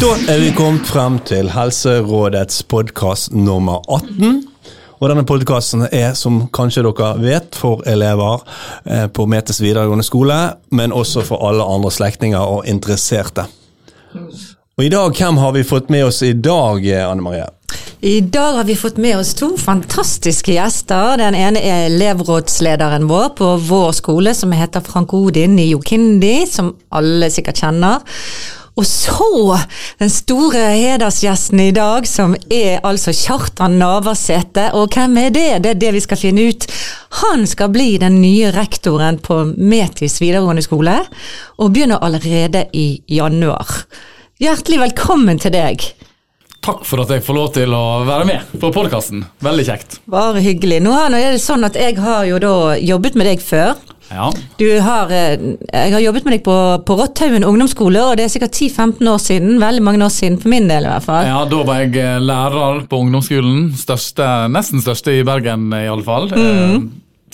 [0.00, 4.44] Da er vi kommet frem til Helserådets podkast nummer 18.
[5.00, 8.44] Og denne podkasten er, som kanskje dere vet, for elever
[8.86, 10.38] eh, på Metes videregående skole,
[10.70, 13.48] men også for alle andre slektninger og interesserte.
[14.78, 17.50] Og i dag, hvem har vi fått med oss i dag, Anne Marie?
[18.00, 21.16] I dag har vi fått med oss to fantastiske gjester.
[21.16, 26.74] Den ene er elevrådslederen vår på vår skole, som heter Frank Odin i Jokindi, som
[26.92, 28.04] alle sikkert kjenner.
[28.76, 29.56] Og så
[29.96, 34.68] den store hedersgjesten i dag, som er altså Kjartan Navarsete.
[34.76, 35.48] Og hvem er det?
[35.64, 36.68] Det er det vi skal finne ut.
[37.24, 40.98] Han skal bli den nye rektoren på Metis videregående skole,
[41.56, 43.86] og begynner allerede i januar.
[44.36, 45.88] Hjertelig velkommen til deg.
[46.66, 49.20] Takk for at jeg får lov til å være med på podkasten.
[49.44, 50.00] Veldig kjekt.
[50.10, 50.80] Bare hyggelig.
[50.82, 53.76] Nå er det sånn at jeg har jo da jobbet med deg før.
[54.06, 54.28] Ja.
[54.58, 55.32] Du har, eh,
[55.72, 59.22] jeg har jobbet med deg på, på Rotthaugen ungdomsskole, og det er sikkert 10-15 år
[59.22, 59.56] siden.
[59.62, 61.26] Veldig mange år siden, for min del i hvert fall.
[61.26, 63.72] ja, Da var jeg eh, lærer på ungdomsskolen.
[63.78, 66.30] Største, nesten største i Bergen, i alle fall.
[66.34, 66.78] Eh,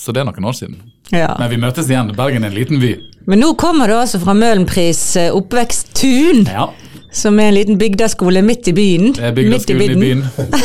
[0.01, 0.77] Så det er noen år siden.
[1.13, 1.35] Ja.
[1.39, 2.09] Men vi møtes igjen.
[2.17, 2.93] Bergen er en liten by.
[3.29, 6.69] Men nå kommer du altså fra Møhlenpris eh, oppveksttun, Ja,
[7.13, 9.11] som er en liten bygdeskole midt i byen.
[9.13, 10.23] Det er Midt i bygdeskolen i byen.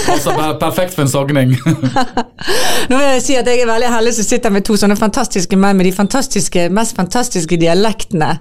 [0.08, 1.52] Altså, perfekt for en sogning.
[2.88, 5.58] Nå vil jeg si at jeg er veldig heldig som sitter med to sånne fantastiske
[5.60, 8.32] menn med de fantastiske, mest fantastiske dialektene.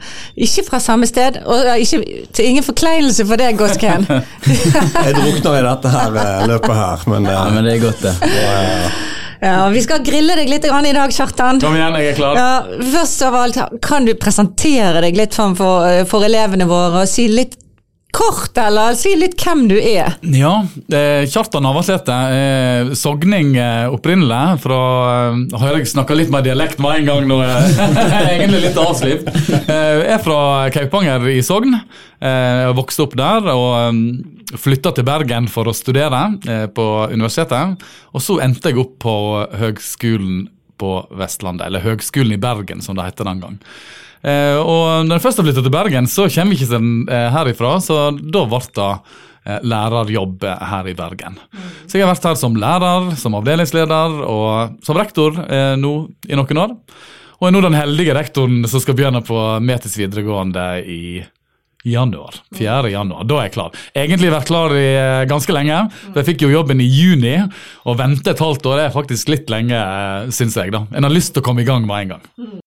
[0.47, 4.07] Ikke fra samme sted, og ikke, til ingen forkleinelse for deg, Gåsken.
[5.05, 8.15] Jeg drukner i dette her løpet her, men, Ja, eh, men det er godt, det.
[9.37, 11.59] Ja, vi skal grille deg litt i dag, Kjartan.
[11.61, 12.39] Kom igjen, jeg er klar.
[12.39, 15.53] Ja, først av alt, kan du presentere deg litt for,
[16.09, 17.59] for elevene våre, og si litt
[18.15, 20.15] kort, eller si litt hvem du er?
[20.33, 20.53] Ja,
[20.93, 24.59] eh, Kjartan Navarsete Eh, sogning eh, opprinnelig.
[24.63, 24.79] Fra
[25.33, 27.37] eh, Hører jeg snakker litt mer dialekt med en gang nå.
[27.43, 27.83] eh,
[28.37, 29.29] Egentlig litt avslipt.
[29.67, 30.39] Eh, er fra
[30.73, 31.75] Kaupanger i Sogn.
[32.19, 37.83] Eh, vokste opp der og eh, flytta til Bergen for å studere eh, på universitetet.
[38.15, 39.15] Og så endte jeg opp på
[39.61, 43.55] Høgskolen på Vestlandet, eller Høgskolen i Bergen, som det heter den gang.
[44.27, 47.29] Eh, og når jeg først har flytta til Bergen, så kommer jeg ikke sånn, eh,
[47.31, 48.89] herifra, så da ble det
[49.47, 51.37] eh, lærerjobb her i Bergen.
[51.87, 55.93] Så jeg har vært her som lærer, som avdelingsleder og som rektor eh, nå
[56.27, 56.75] i noen år.
[57.37, 61.01] Og er nå den heldige rektoren som skal begynne på Metis videregående i
[61.87, 62.35] januar.
[62.57, 62.89] 4.
[62.91, 63.23] januar.
[63.29, 63.75] Da er jeg klar.
[63.95, 65.83] Egentlig vært klar i eh, ganske lenge.
[66.09, 67.37] for Jeg fikk jo jobben i juni,
[67.87, 70.73] og vente et halvt år er faktisk litt lenge, eh, syns jeg.
[70.75, 70.85] da.
[70.91, 72.57] En har lyst til å komme i gang med en gang.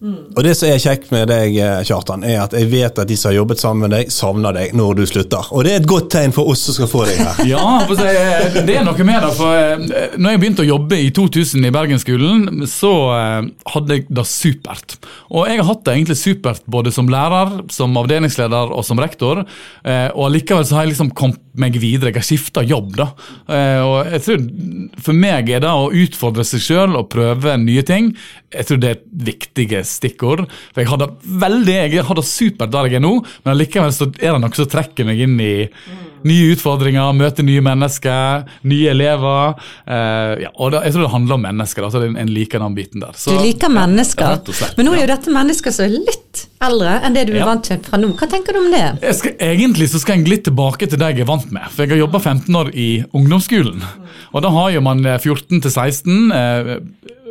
[0.00, 3.16] Og det som er kjekt med deg, eh, Kjartan, er at jeg vet at de
[3.20, 5.50] som har jobbet sammen med deg, savner deg når du slutter.
[5.52, 7.42] Og det er et godt tegn for oss som skal få deg her.
[7.50, 9.32] Ja, det er noe med det.
[9.36, 14.06] for eh, når jeg begynte å jobbe i 2000 i Bergensskolen, så eh, hadde jeg
[14.08, 14.96] det supert.
[15.28, 19.42] Og jeg har hatt det egentlig supert både som lærer, som avdelingsleder og som rektor.
[19.84, 22.10] Og allikevel så har jeg liksom kommet meg videre.
[22.10, 23.08] Jeg har skifta jobb, da.
[23.84, 24.44] Og jeg tror
[25.04, 28.12] For meg er det å utfordre seg sjøl og prøve nye ting,
[28.50, 30.46] jeg tror det er et viktig stikkord.
[30.74, 31.10] For jeg har det
[31.46, 33.14] veldig, jeg har det supert der jeg er nå,
[33.44, 35.52] men likevel så er det noe som trekker meg inn i
[36.28, 39.54] nye utfordringer, møte nye mennesker, nye elever.
[39.88, 41.86] Eh, ja, og det, jeg tror det handler om mennesker.
[41.86, 43.14] Altså en, En liker den biten der.
[43.16, 46.42] Så- Du liker mennesker, ja, slett, men nå er jo dette mennesker som er litt
[46.60, 47.46] eldre enn det du er Ja.
[47.48, 48.12] vant til fra nå.
[48.20, 49.14] Hva tenker du om det?
[49.16, 51.64] Skal, egentlig så skal jeg litt tilbake til det jeg er vant med.
[51.72, 53.80] For jeg har jobba 15 år i ungdomsskolen.
[54.34, 56.76] Og da har jo man eh, 14 til 16 eh,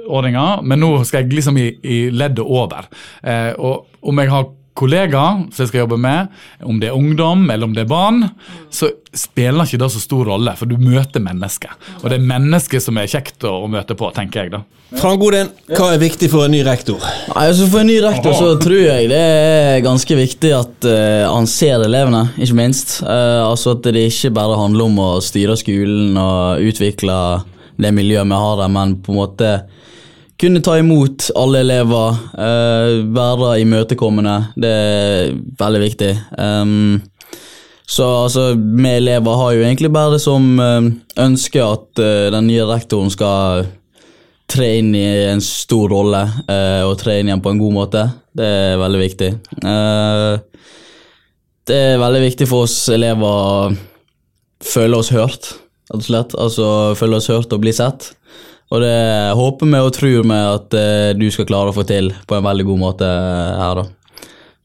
[0.09, 2.89] åringer, men nå skal jeg liksom i, i leddet over.
[3.23, 4.49] Eh, og om jeg har
[4.79, 6.33] kollegaer som jeg skal jobbe med,
[6.63, 8.23] om det er ungdom eller om det er barn,
[8.71, 11.73] så spiller ikke det så stor rolle, for du møter mennesker.
[12.01, 14.63] Og det er mennesker som er kjekt å, å møte på, tenker jeg da.
[14.97, 16.97] Frank Odin, hva er viktig for en ny rektor?
[17.29, 21.27] Nei, altså For en ny rektor så tror jeg det er ganske viktig at uh,
[21.29, 22.95] han ser elevene, ikke minst.
[23.03, 27.19] Uh, altså At det ikke bare handler om å styre skolen og utvikle
[27.79, 29.51] det miljøet vi har der, men på en måte
[30.39, 34.35] kunne ta imot alle elever, uh, være imøtekommende.
[34.55, 36.12] Det er veldig viktig.
[36.38, 37.01] Um,
[37.89, 40.88] så altså, vi elever har jo egentlig bare som uh,
[41.19, 43.68] ønske at uh, den nye rektoren skal
[44.50, 48.06] tre inn i en stor rolle uh, og tre inn igjen på en god måte.
[48.39, 49.30] Det er veldig viktig.
[51.69, 53.74] Det er veldig viktig for oss elever å
[54.63, 55.51] føle oss hørt,
[55.91, 56.38] rett og slett.
[56.39, 58.13] Altså føle oss hørt og bli sett.
[58.69, 58.98] Og det
[59.38, 62.45] håper vi og tror vi at eh, du skal klare å få til på en
[62.45, 63.88] veldig god måte her, da.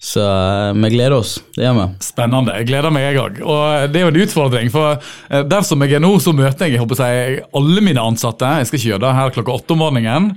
[0.04, 1.38] Så eh, vi gleder oss.
[1.56, 1.86] Det gjør vi.
[2.04, 2.58] Spennende.
[2.60, 3.40] Jeg gleder meg, jeg òg.
[3.40, 4.68] Og det er jo en utfordring.
[4.74, 8.04] For dersom der som jeg er nå, så møter jeg, jeg håper si, alle mine
[8.04, 8.52] ansatte.
[8.60, 10.34] Jeg skal ikke gjøre det her klokka åtte om morgenen.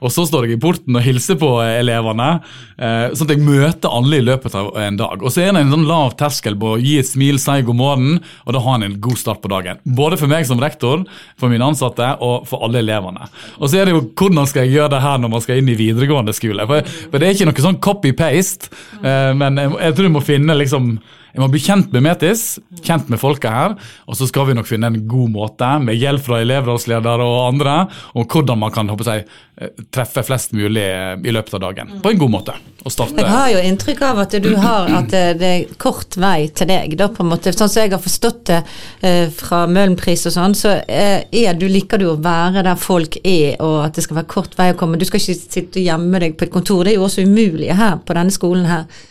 [0.00, 2.40] Og så står jeg i porten og hilser på elevene.
[2.78, 5.22] eh, Sånn at jeg møter alle i løpet av en dag.
[5.22, 7.78] Og så er det en sånn lav terskel på å gi et smil, si god
[7.78, 9.78] morgen, og da har en en god start på dagen.
[9.84, 11.04] Både for meg som rektor,
[11.36, 13.28] for mine ansatte og for alle elevene.
[13.60, 15.68] Og så er det jo hvordan skal jeg gjøre det her når man skal inn
[15.68, 16.66] i videregående skole.
[16.70, 18.70] For, for det er ikke noe sånn copy-paste,
[19.02, 20.98] eh, men jeg, jeg tror du må finne liksom
[21.38, 22.40] jeg må bli kjent med Metis,
[22.82, 23.74] kjent med folka her,
[24.10, 27.74] og så skal vi nok finne en god måte, med hjelp fra elevrådsledere og andre,
[28.18, 29.26] om hvordan man kan håper jeg,
[29.62, 31.92] eh, treffe flest mulig eh, i løpet av dagen.
[32.02, 32.56] På en god måte.
[32.88, 36.70] Jeg har jo inntrykk av at du har at det, det er kort vei til
[36.72, 37.52] deg, da på en måte.
[37.54, 38.58] Sånn som jeg har forstått det
[39.06, 43.20] eh, fra Møhlenpris og sånn, så eh, er du, liker du å være der folk
[43.22, 44.98] er, og at det skal være kort vei å komme.
[44.98, 47.70] Du skal ikke sitte og gjemme deg på et kontor, det er jo også umulig
[47.78, 49.06] her på denne skolen her.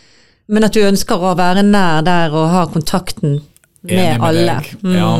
[0.48, 3.42] Men at du ønsker å være nær der og ha kontakten
[3.80, 4.54] med, Enig alle.
[4.58, 4.96] deg.
[4.98, 5.10] Ja,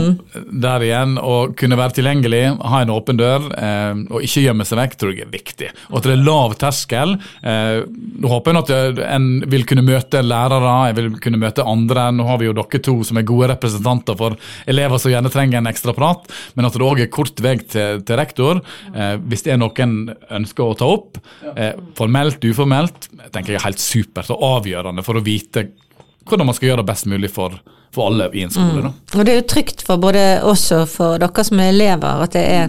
[0.67, 4.81] der igjen, å kunne være tilgjengelig, ha en åpen dør eh, og ikke gjemme seg
[4.81, 5.69] vekk, tror jeg er viktig.
[5.93, 7.15] Og at det er lav terskel.
[7.47, 7.85] Eh,
[8.19, 12.09] nå håper jeg at en vil kunne møte lærere, jeg vil kunne møte andre.
[12.19, 15.63] Nå har vi jo dere to som er gode representanter for elever som gjerne trenger
[15.63, 16.27] en ekstra prat,
[16.59, 18.63] men at det òg er kort vei til, til rektor.
[18.91, 19.99] Eh, hvis det er noen
[20.35, 21.23] ønsker å ta opp,
[21.55, 25.69] eh, formelt, uformelt, tenker jeg er helt supert og avgjørende for å vite
[26.29, 27.59] hvordan man skal gjøre det best mulig for,
[27.95, 28.89] for alle i en skole.
[28.89, 28.95] da.
[29.19, 32.37] Og det er jo trygt for både oss og for dere som er elever, at
[32.37, 32.65] det er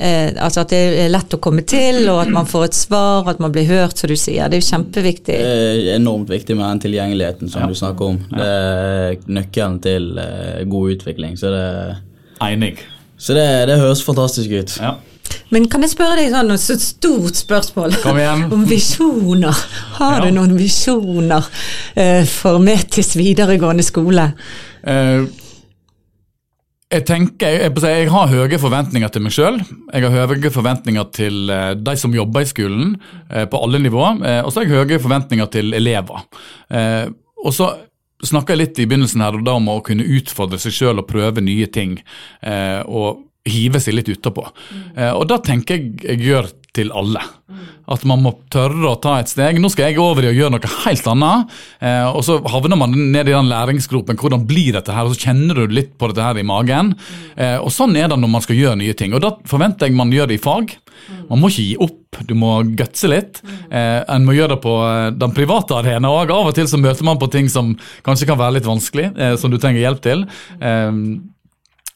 [0.00, 3.28] eh, altså at det er lett å komme til, og at man får et svar,
[3.30, 4.48] at man blir hørt, som du sier.
[4.50, 5.36] Det er jo kjempeviktig.
[5.36, 8.22] Det er enormt viktig med den tilgjengeligheten som du snakker om.
[8.30, 11.36] Det er nøkkelen til eh, god utvikling.
[11.40, 11.66] Så det,
[12.46, 12.74] Enig.
[13.20, 14.80] så det, det høres fantastisk ut.
[14.80, 14.96] Ja.
[15.50, 17.96] Men kan jeg spørre deg sånn et så stort spørsmål
[18.54, 19.56] om visjoner?
[19.98, 20.24] Har Ja.
[20.26, 21.46] du noen visjoner
[21.94, 24.30] eh, for Metis videregående skole?
[24.86, 25.26] Eh,
[26.90, 29.60] jeg tenker, jeg, jeg, har høye forventninger til meg sjøl.
[29.94, 32.96] Jeg har høye forventninger til eh, de som jobber i skolen,
[33.30, 34.18] på alle nivåer.
[34.42, 36.24] Og så har jeg høye forventninger til elever.
[36.74, 37.06] Eh,
[37.40, 37.70] og så
[38.26, 41.40] snakka jeg litt i begynnelsen her da om å kunne utfordre seg sjøl og prøve
[41.44, 41.94] nye ting.
[42.42, 44.46] Eh, og hive seg litt utapå.
[44.96, 47.22] Eh, og da tenker jeg jeg gjør til alle.
[47.90, 49.58] At man må tørre å ta et steg.
[49.58, 51.56] Nå skal jeg over i å gjøre noe helt annet.
[51.82, 54.18] Eh, og så havner man ned i den læringsgropen.
[54.20, 55.08] Hvordan blir dette her?
[55.08, 56.94] Og så kjenner du litt på dette her i magen.
[57.34, 59.16] Eh, og sånn er det når man skal gjøre nye ting.
[59.16, 60.76] Og da forventer jeg man gjør det i fag.
[61.30, 63.42] Man må ikke gi opp, du må gutse litt.
[63.70, 66.30] Eh, en må gjøre det på eh, den private arena òg.
[66.34, 67.74] Av og til så møter man på ting som
[68.06, 70.26] kanskje kan være litt vanskelig, eh, som du trenger hjelp til.
[70.62, 70.90] Eh,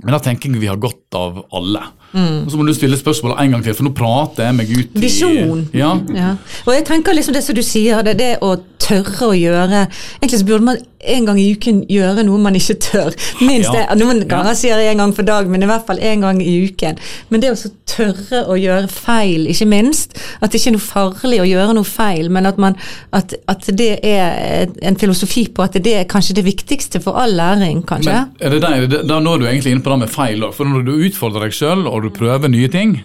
[0.03, 1.83] men da tenker jeg vi har godt av alle.
[2.15, 4.97] Og Så må du stille spørsmålet en gang til, for nå prater jeg meg ut
[4.99, 5.65] i Visjon.
[5.75, 6.37] Ja, Ja.
[6.67, 9.87] Og jeg tenker liksom det som du sier, det, det å tørre å gjøre
[10.21, 13.11] Egentlig så burde man en gang i uken gjøre noe man ikke tør.
[13.45, 13.85] Minst Ja.
[13.91, 13.99] det.
[14.01, 16.55] Noen ganger sier jeg en gang for dag, men i hvert fall en gang i
[16.65, 16.97] uken.
[17.29, 20.17] Men det å tørre å gjøre feil, ikke minst.
[20.41, 22.77] At det ikke er noe farlig å gjøre noe feil, men at, man,
[23.13, 27.37] at, at det er en filosofi på at det er kanskje det viktigste for all
[27.37, 28.15] læring, kanskje.
[28.15, 30.55] Men er det der, da når du egentlig inne på det med feil òg.
[30.57, 33.03] For når du utfordrer deg sjøl og du prøver nye ting,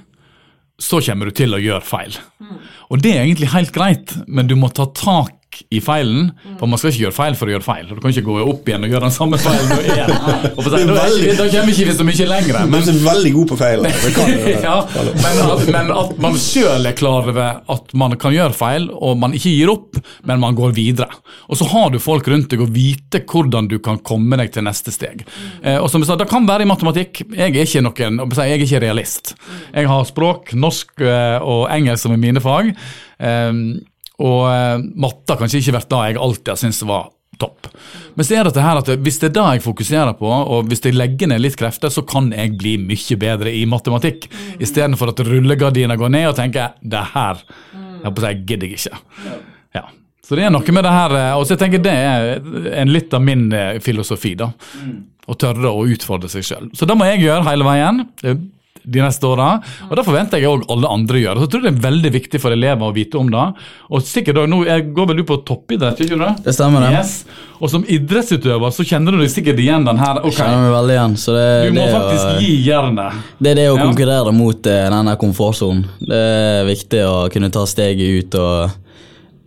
[0.80, 2.16] så kommer du til å gjøre feil.
[2.90, 5.36] Og det er egentlig helt greit, men du må ta tak
[5.74, 6.30] i feilen.
[6.60, 7.88] For man skal ikke gjøre feil for å gjøre feil.
[7.90, 10.14] Du kan ikke gå opp igjen og gjøre den samme feilen nå igjen.
[10.56, 12.60] Og for seg, Da er da kommer ikke vi så mye lenger.
[12.70, 13.88] Men du er veldig god på feil.
[14.20, 14.48] Du.
[14.52, 14.76] ja,
[15.22, 17.38] men, at, men at man sjøl er klar over
[17.72, 21.08] at man kan gjøre feil, og man ikke gir opp, men man går videre.
[21.48, 24.66] Og så har du folk rundt deg og vite hvordan du kan komme deg til
[24.68, 25.24] neste steg.
[25.64, 27.24] Eh, og som jeg sa, Det kan være i matematikk.
[27.32, 29.34] Jeg er ikke noen, jeg er ikke realist.
[29.74, 32.74] Jeg har språk, norsk eh, og engelsk som er mine fag.
[33.20, 33.64] Eh,
[34.20, 37.10] og eh, matte har kanskje ikke vært det jeg alltid har syntes var
[37.40, 37.70] topp.
[38.18, 40.84] Men så er dette her at hvis det er det jeg fokuserer på, og hvis
[40.84, 44.28] jeg legger ned litt krefter, så kan jeg bli mye bedre i matematikk.
[44.60, 47.40] Istedenfor at rullegardina går ned og tenker det her
[48.00, 49.00] jeg på å si, gidder jeg ikke.
[49.76, 49.86] Ja.
[50.24, 52.92] Så det er noe med det her, eh, og så jeg tenker det er en
[52.94, 54.36] litt av min eh, filosofi.
[54.40, 54.52] da.
[55.30, 56.72] Å tørre å utfordre seg sjøl.
[56.74, 58.06] Så det må jeg gjøre hele veien.
[58.80, 59.50] Eh, de neste åra.
[59.90, 61.40] Og det forventer jeg òg alle andre gjør.
[61.42, 63.46] Så jeg tror det er veldig viktig for elever å vite om det.
[63.92, 66.26] Og sikkert nå jeg går vel du på toppidrett, ikke du?
[66.46, 67.00] Det stemmer, det.
[67.00, 67.14] Yes.
[67.60, 70.22] Og som idrettsutøver så kjenner du deg sikkert igjen den her.
[70.24, 71.16] ok, Kjenner meg veldig igjen.
[71.20, 73.24] Så det, Du må faktisk å, gi jernet.
[73.40, 75.84] det er det å konkurrere mot eh, denne komfortsonen.
[76.00, 78.78] Det er viktig å kunne ta steget ut og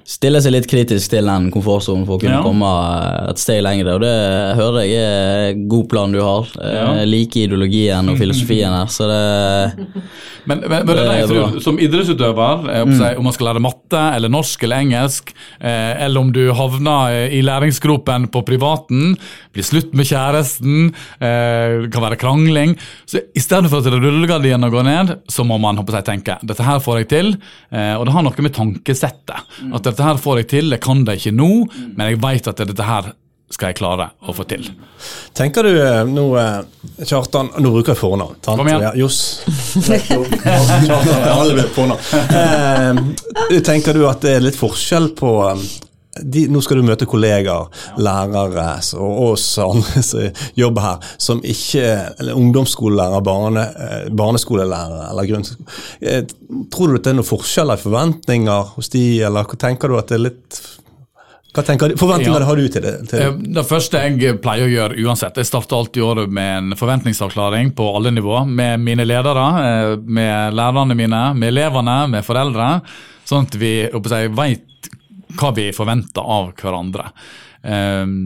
[0.05, 2.43] stille seg litt kritisk til den komfortsonen for å kunne Ja.
[2.43, 3.95] komme eh, et steg lenger.
[3.95, 4.13] Og det
[4.59, 6.49] hører jeg er god plan du har.
[6.59, 6.87] Ja.
[7.03, 9.23] Jeg liker ideologien og filosofien her, så det
[10.45, 13.03] Men, men, men det Det jeg tror, som idrettsutøver, mm.
[13.21, 15.31] om man skal lære matte eller norsk eller engelsk,
[15.61, 19.15] eh, eller om du havner eh, i læringsgropen på privaten,
[19.55, 20.91] blir slutt med kjæresten,
[21.23, 22.75] eh, det kan være krangling
[23.07, 26.65] så I stedet for at rullegardina går ned, så må man håper jeg, tenke dette
[26.67, 27.33] her får jeg til.
[27.71, 29.53] Eh, og det har noe med tankesettet.
[29.73, 31.51] At dette her får jeg til, jeg kan det ikke nå,
[31.95, 33.13] men jeg vet at dette her
[33.53, 34.65] skal jeg klare å få til.
[35.37, 38.39] Tenker du eh, nå, eh, Kjartan Nå bruker jeg fornavn.
[38.41, 38.57] sant?
[38.61, 38.85] Kom igjen.
[38.87, 39.43] Ja, Johs.
[39.77, 41.29] Kjartan.
[41.37, 42.01] Alle vet fornavn.
[43.53, 45.67] Eh, tenker du at det er litt forskjell på eh,
[46.21, 48.67] de, nå skal du møte kollegaer, lærere
[49.01, 51.87] og oss andre som jobber her, som ikke
[52.21, 55.65] eller ungdomsskolelærer, barne, eh, barneskolelærer eller grunnskole.
[56.03, 56.23] Eh,
[56.73, 59.97] Tror du at det er noen forskjeller i forventninger hos de, eller hva tenker du
[59.97, 60.61] at det er litt
[61.53, 62.47] hva tenker du, Forventninger Ja.
[62.49, 62.93] har du til det?
[63.11, 66.77] Til, Eh, Det første jeg pleier å gjøre uansett, jeg starter alltid året med en
[66.81, 68.47] forventningsavklaring på alle nivåer.
[68.49, 72.81] Med mine ledere, med lærerne mine, med elevene, med foreldre.
[73.29, 74.63] Sånn at vi jeg, vet
[75.39, 77.11] hva vi forventer av hverandre.
[77.63, 78.17] Um,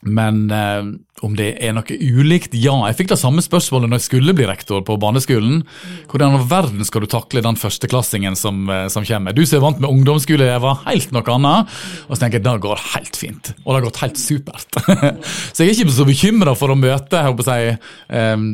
[0.00, 0.84] men eh,
[1.20, 2.54] om det er noe ulikt?
[2.56, 5.60] Ja, jeg fikk det samme spørsmålet når jeg skulle bli rektor på barneskolen.
[6.08, 9.36] Hvordan i verden skal du takle den førsteklassingen som, eh, som kommer?
[9.36, 11.78] Du som er vant med ungdomsskoleelever, helt noe annet.
[12.08, 13.52] Og så tenker jeg det går helt fint.
[13.60, 14.80] Og det har gått helt supert.
[15.52, 18.48] så jeg er ikke så bekymra for å møte jeg håper å eh,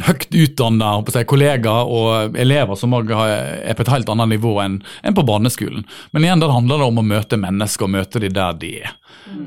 [0.00, 0.94] høyt utdanna
[1.28, 4.80] kollegaer og elever som er på et helt annet nivå enn
[5.12, 5.84] på barneskolen.
[6.12, 8.94] Men igjen, der handler det om å møte mennesker og møte de der de er.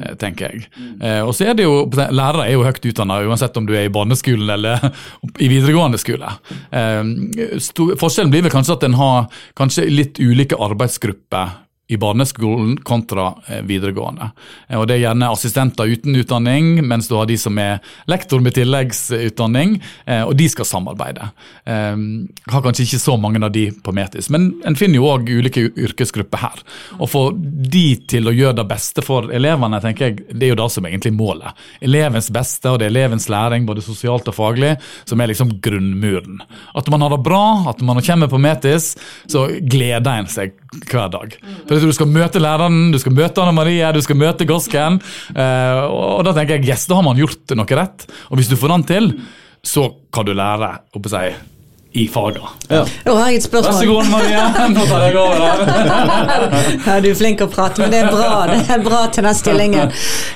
[0.05, 0.67] eh, tenker jeg.
[1.01, 3.89] Eh, og så er det jo, Lærere er jo høyt utdanna uansett om du er
[3.89, 4.85] i barneskolen eller
[5.41, 6.29] i videregående skole.
[6.69, 7.01] Eh,
[7.97, 13.62] forskjellen blir vel kanskje at en har kanskje litt ulike arbeidsgrupper i barneskolen kontra eh,
[13.62, 14.32] videregående.
[14.68, 17.77] Eh, og Det er gjerne assistenter uten utdanning, mens du har de som er
[18.10, 21.30] lektor med tilleggsutdanning, eh, og de skal samarbeide.
[21.65, 25.30] Jeg har kanskje ikke så mange av de på Metis, men en finner jo òg
[25.30, 26.63] ulike yrkesgrupper her.
[26.98, 30.60] Å få de til å gjøre det beste for elevene, tenker jeg, det er jo
[30.62, 31.65] det som er egentlig målet.
[31.86, 34.75] Elevens beste, og det er elevens læring, både sosialt og faglig,
[35.06, 36.42] som er liksom grunnmuren.
[36.77, 38.94] At man har det bra, at man kommer på Metis,
[39.30, 40.56] så gleder en seg
[40.89, 41.38] hver dag.
[41.68, 45.01] For tror Du skal møte læreren, du skal møte Anne Marie, du skal møte Gosken.
[45.36, 48.08] eh, og da tenker jeg yes, da har man gjort noe rett.
[48.29, 49.12] Og hvis du får den til,
[49.65, 51.36] så kan du lære Oppe seg
[51.96, 52.41] i faga.
[52.67, 54.41] Nå har jeg et Vær så god, Marie.
[54.75, 55.62] Nå tar jeg over her.
[56.84, 59.38] Ja, du er flink å prate, men det er bra det er bra til den
[59.39, 59.94] stillingen.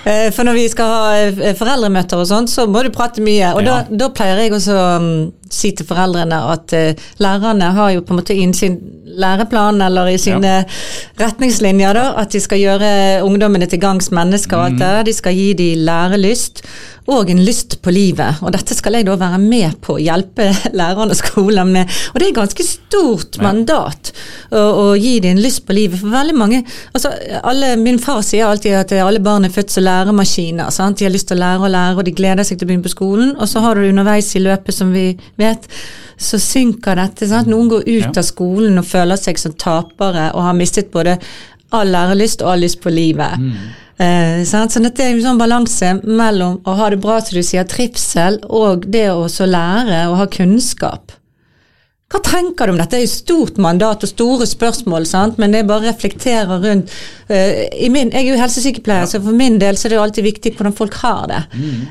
[0.07, 3.51] Eh, For når vi skal ha eh, foreldremøter og sånt, så må du prate mye.
[3.57, 3.81] Og Ja.
[3.83, 5.19] da, da pleier jeg også mm,
[5.53, 8.79] si til foreldrene at uh, lærerne har jo på en måte i sin
[9.19, 10.53] læreplan eller i sine
[11.19, 12.91] retningslinjer da, at de skal gjøre
[13.25, 14.93] ungdommene til gangs mennesker alt det.
[15.09, 16.63] De skal gi dem lærelyst
[17.09, 18.41] og en lyst på livet.
[18.45, 21.89] Og dette skal jeg da være med på å hjelpe lærerne og skolen med.
[22.13, 24.11] Og det er et ganske stort mandat
[24.51, 25.99] å, å gi dem en lyst på livet.
[26.01, 26.61] For veldig mange
[26.93, 30.69] altså alle, Min far sier alltid at alle barn er født som læremaskiner.
[30.73, 30.99] Sant?
[30.99, 32.85] De har lyst til å lære og lære, og de gleder seg til å begynne
[32.85, 33.33] på skolen.
[33.37, 35.07] Og så har du underveis i løpet, som vi
[35.39, 35.67] vet,
[36.19, 37.27] så synker dette.
[37.31, 37.47] Sant?
[37.47, 38.13] Noen går ut Ja.
[38.17, 41.17] av skolen og føler seg som tapere og har mistet både
[41.71, 43.39] all lærelyst og all lyst på livet.
[43.99, 44.71] Eh, sant?
[44.71, 48.39] så dette er en sånn balanse mellom å ha det bra, som du sier, trivsel,
[48.49, 51.11] og det å så lære og ha kunnskap.
[52.09, 52.95] Hva tenker du om dette?
[52.95, 55.35] Det er jo stort mandat og store spørsmål, sant?
[55.37, 56.89] men det bare reflekterer rundt
[57.29, 60.05] eh, i min, Jeg er jo helsesykepleier, så for min del så er det jo
[60.07, 61.41] alltid viktig hvordan folk har det.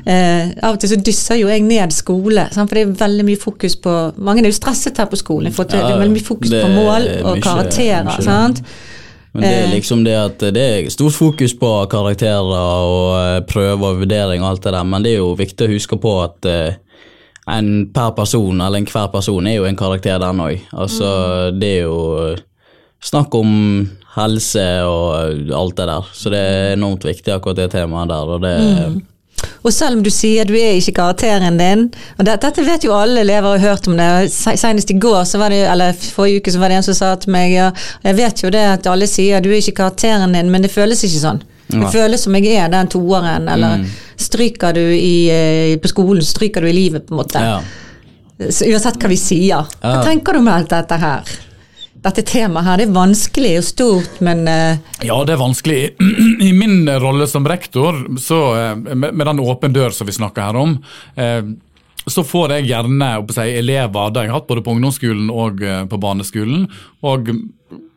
[0.03, 2.67] Eh, av og til så dysser jo jeg ned skole, sant?
[2.67, 5.55] for det er veldig mye fokus på Mange er jo stresset her på skolen.
[5.55, 8.03] For det Ja, er veldig mye fokus på mål og mye- karakterer.
[8.11, 8.59] mye sant?
[9.31, 9.73] Men det er Eh.
[9.77, 14.49] liksom det at det er stort fokus på karakterer og eh, prøver og vurdering og
[14.51, 16.45] alt det der, men det er jo viktig å huske på at
[17.57, 20.59] en per person, eller enhver person, er jo en karakter den òg.
[20.73, 21.09] Altså,
[21.59, 22.35] det er jo
[23.01, 23.51] snakk om
[24.17, 28.33] helse og alt det der, så det er enormt viktig akkurat det temaet der.
[28.35, 28.55] og det
[29.63, 31.85] Og selv om du sier du er ikke karakteren din,
[32.17, 34.31] og det, dette vet jo alle elever har hørt om det.
[34.33, 36.97] Se- Senest i går, så var det, eller forrige uke, så var det en som
[36.97, 37.69] sa til meg ja,
[38.03, 41.03] jeg vet jo det at alle sier du er ikke karakteren din, men det føles
[41.07, 41.41] ikke sånn.
[41.69, 41.91] Det Nei.
[41.93, 43.83] føles som jeg er den toeren, eller
[44.17, 47.43] stryker du i, eh, på skolen, stryker du i livet, på en måte.
[47.45, 47.59] ja.
[48.39, 49.65] Uansett hva vi sier.
[49.81, 50.03] Hva Ja.
[50.03, 51.23] tenker du om alt dette her?
[52.01, 55.79] Dette temaet her, det er vanskelig og stort, men eh, Ja, det er vanskelig.
[56.47, 60.55] I min rolle som rektor, så, eh, med, den åpen dør som vi snakker her
[60.55, 60.77] om,
[62.07, 65.59] så får jeg gjerne si, elever det har jeg hatt både på ungdomsskolen og
[65.91, 66.63] på barneskolen.
[67.03, 67.27] Og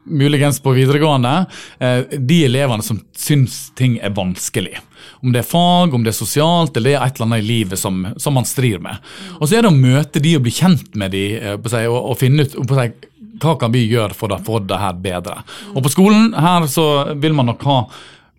[0.04, 1.46] muligens på videregående,
[1.78, 4.78] eh, de elevene som syns ting er vanskelig.
[5.22, 7.48] Om det er fag, om det er sosialt, eller det er et eller annet i
[7.48, 8.98] livet som, som man strir med.
[9.38, 12.18] Og så er det å møte de og bli kjent med de, eh, og, og
[12.20, 13.08] finne ut på seg,
[13.42, 15.40] hva kan vi gjøre for å få det her bedre.
[15.74, 16.86] Og på skolen her så
[17.18, 17.78] vil man nok ha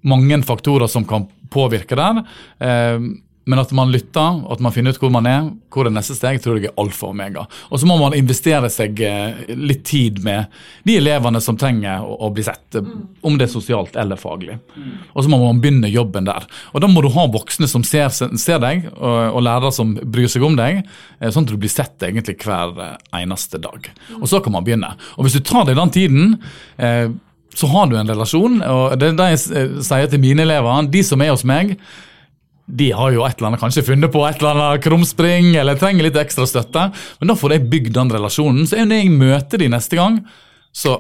[0.08, 2.24] mange faktorer som kan påvirke der.
[3.45, 6.39] Men at man lytter, at man finner ut hvor man er, hvor er neste steg,
[6.39, 7.43] tror jeg er alfa og omega.
[7.73, 10.53] Og så må man investere seg eh, litt tid med
[10.88, 12.93] de elevene som trenger å, bli sett, eh,
[13.25, 14.55] om det er sosialt eller faglig.
[15.12, 16.47] Og så må man begynne jobben der.
[16.71, 20.31] Og da må du ha voksne som ser, ser deg, og, og lærere som bryr
[20.31, 20.79] seg om deg,
[21.19, 22.79] eh, sånn at du blir sett egentlig hver
[23.12, 23.91] eneste dag.
[24.21, 24.95] Og så kan man begynne.
[25.17, 26.35] Og hvis du tar deg den tiden
[26.77, 27.12] eh,
[27.53, 30.88] så har du en relasjon, og det er det jeg sier til mine elever.
[30.89, 31.75] De som er hos meg,
[32.65, 36.08] de har jo et eller annet, kanskje funnet på et eller annet krumspring eller trenger
[36.08, 36.86] litt ekstra støtte.
[37.20, 38.67] Men da får jeg bygd den relasjonen.
[38.70, 40.22] Så når jeg møter de neste gang,
[40.72, 40.96] så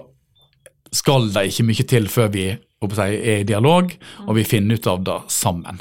[0.93, 3.93] skal det ikke mye til før vi er i dialog
[4.27, 5.79] og vi finner ut av det sammen.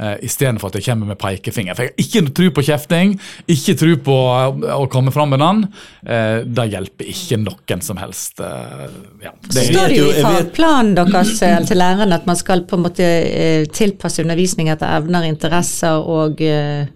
[0.00, 1.76] Uh, Istedenfor at jeg kommer med pekefinger.
[1.76, 3.16] For jeg har ikke tro på kjefting,
[3.52, 4.38] ikke tro på å,
[4.80, 5.64] å komme fram med den.
[6.06, 8.40] Uh, det hjelper ikke noen som helst.
[8.40, 8.88] Uh,
[9.22, 9.34] ja.
[9.44, 12.84] Det står det jo i fagplanen deres eh, til læreren at man skal på en
[12.86, 16.88] måte eh, tilpasse undervisning etter evner, interesser og eh,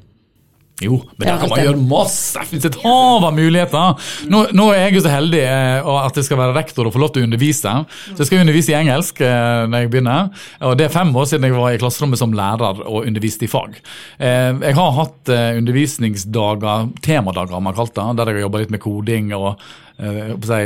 [0.83, 2.41] Jo, men der kan man gjøre masse!
[2.41, 4.09] Det finnes et hav av muligheter.
[4.31, 7.03] Nå, nå er jeg jo så heldig eh, at jeg skal være rektor og få
[7.03, 7.75] lov til å undervise.
[8.09, 10.33] Så jeg skal undervise i engelsk eh, når jeg begynner.
[10.67, 13.53] Og det er fem år siden jeg var i klasserommet som lærer og underviste i
[13.53, 13.79] fag.
[14.19, 18.83] Eh, jeg har hatt undervisningsdager, temadager man kalt det, der jeg har jobba litt med
[18.83, 19.53] koding og
[19.95, 20.61] si,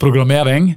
[0.00, 0.72] programmering.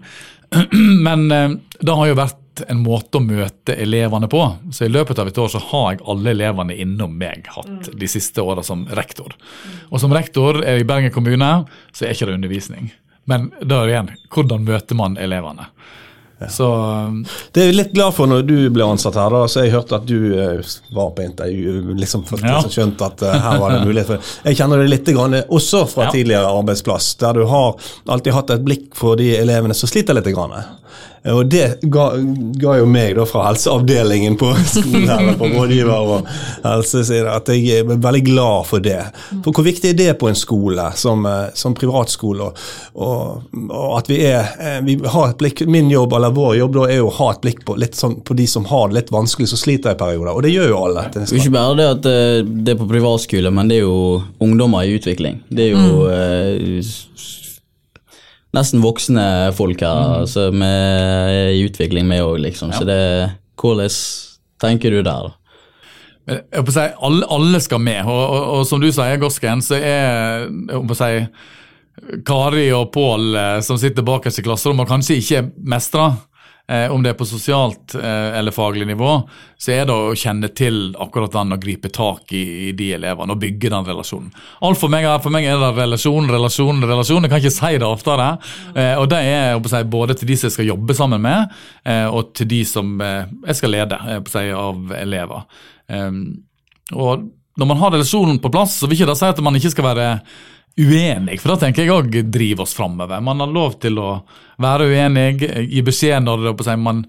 [1.07, 4.41] Men det har jo vært en måte å møte elevene på.
[4.71, 8.07] Så i løpet av et år så har jeg alle elevene innom meg hatt de
[8.11, 9.33] siste åra som rektor.
[9.89, 12.91] Og som rektor er i Bergen kommune, så er ikke det undervisning.
[13.25, 15.69] Men da igjen, hvordan møter man elevene?
[16.49, 16.65] Så
[17.53, 19.95] Det er jeg litt glad for når du ble ansatt her, da, så jeg hørte
[19.95, 20.57] at du eh,
[20.91, 21.93] var på intervju.
[21.95, 22.57] liksom for Ja.
[22.57, 22.67] ja.
[22.67, 24.19] skjønt at eh, her var det mulighet for
[24.49, 26.11] Jeg kjenner det litt grann, også fra Ja.
[26.11, 27.75] tidligere arbeidsplass, der du har
[28.07, 30.27] alltid hatt et blikk for de elevene som sliter litt.
[30.33, 30.51] Grann.
[31.31, 32.09] Og det ga,
[32.59, 36.27] ga jo meg da fra helseavdelingen på skolen eller på rådgiver og
[36.65, 38.97] helseside at jeg er veldig glad for det.
[39.45, 42.49] For hvor viktig er det på en skole som, eh, som privatskole?
[42.95, 46.75] Og, og, at vi er eh, vi har et blikk, Min jobb eller vår jobb
[46.81, 49.13] da er jo å ha et blikk på, sånn, på de som har det litt
[49.15, 50.33] vanskelig, som sliter i perioder.
[50.35, 51.07] Og det gjør jo alle.
[51.15, 54.19] Det er ikke bare det at eh, det er på privatskole, men det er jo
[54.43, 55.39] ungdommer i utvikling.
[55.47, 57.07] Det er jo eh, s-
[58.53, 59.25] nesten voksne
[59.57, 62.73] folk her som er i utvikling vi òg, liksom.
[62.75, 62.99] Så det
[63.63, 63.89] Hvordan
[64.59, 65.31] tenker du der, da?
[66.25, 70.45] Jeg si, alle, alle skal med, og, og, og som du sier, Gorsken, så er
[70.47, 71.11] jeg si,
[72.25, 76.15] Kari og Pål eh, som sitter bakerst i klasserommet og kanskje ikke mestrer,
[76.65, 79.17] om det er på sosialt eh, eller faglig nivå,
[79.59, 83.41] så er det å kjenne til akkurat den og gripe tak i, de elevene og
[83.41, 84.29] bygge den relasjonen.
[84.63, 87.27] Alt for meg, for meg er det relasjon, relasjon, relasjon.
[87.27, 88.29] Jeg kan ikke si det oftere.
[88.79, 91.51] Eh, og det er både til de som jeg skal jobbe sammen med,
[91.83, 95.45] eh, og til de som eh, jeg skal lede av elever.
[96.93, 99.73] Og når man har relasjonen på plass, så vil ikke det si at man ikke
[99.75, 100.07] skal være
[100.79, 103.21] uenig, for da tenker jeg òg driver oss framover.
[103.21, 104.09] Man har lov til å
[104.61, 107.03] være uenig, gi beskjed når det, på å man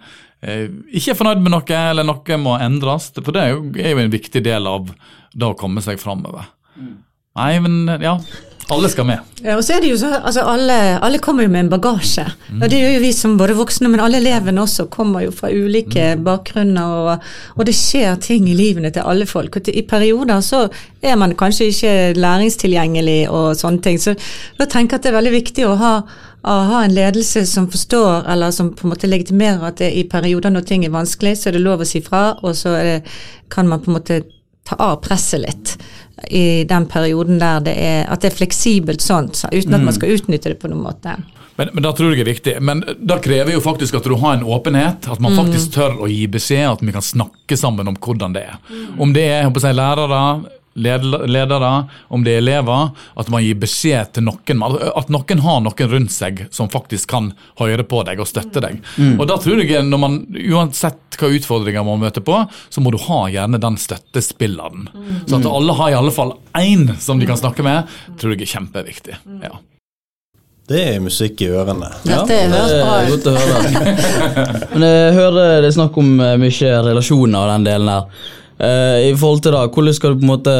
[0.44, 3.10] eh, ikke er fornøyd med noe, eller noe må endres.
[3.20, 4.92] For det er jo, er jo en viktig del av
[5.34, 6.50] det å komme seg framover.
[7.34, 8.18] Nei, men ja.
[8.72, 9.20] Alle skal med.
[9.44, 12.24] Ja, og så er det jo så, altså alle, alle kommer jo med en bagasje.
[12.54, 15.50] Og det gjør jo vi som både voksne, men alle elevene også kommer jo fra
[15.52, 16.94] ulike bakgrunner.
[16.94, 17.26] Og,
[17.58, 19.58] og det skjer ting i livene til alle folk.
[19.58, 20.62] Og til, I perioder så
[21.04, 24.00] er man kanskje ikke læringstilgjengelig og sånne ting.
[24.00, 25.94] Så jeg tenker at det er veldig viktig å ha,
[26.48, 30.06] å ha en ledelse som forstår, eller som på en måte legitimerer at det i
[30.08, 32.88] perioder når ting er vanskelig, så er det lov å si fra, og så er
[32.94, 32.98] det,
[33.52, 34.22] kan man på en måte
[34.64, 35.74] ta av presset litt
[36.30, 39.96] i den perioden der det er, at det er fleksibelt sånn, så, uten at man
[39.96, 41.16] skal utnytte det på noen måte.
[41.56, 42.54] Men, men da tror jeg er viktig.
[42.66, 45.06] Men da krever jo faktisk at du har en åpenhet.
[45.06, 48.42] At man faktisk tør å gi beskjed, at vi kan snakke sammen om hvordan det
[48.48, 48.58] er.
[48.98, 50.22] Om det er jeg håper å si, lærere,
[50.74, 51.72] ledere,
[52.08, 52.90] om det er elever.
[53.18, 54.62] At man gir beskjed til noen.
[54.94, 58.80] At noen har noen rundt seg som faktisk kan høre på deg og støtte deg.
[59.18, 60.20] Og da tror jeg, når man,
[60.54, 64.88] uansett hva utfordringer man møter på, så må du ha gjerne den støttespilleren.
[65.28, 68.46] Så at alle har i alle fall én som de kan snakke med, tror jeg
[68.46, 69.20] er kjempeviktig.
[69.44, 69.56] Ja.
[70.64, 71.90] Det er musikk i ørene.
[72.08, 73.10] Det høres bra ut.
[73.12, 73.96] godt å høre.
[74.72, 78.30] Men jeg hører det er snakk om eh, mye relasjoner og den delen her.
[78.64, 80.56] Eh, I forhold til det, hvordan skal du på en måte